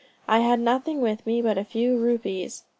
[0.27, 2.63] I had nothing with me but a few rupees.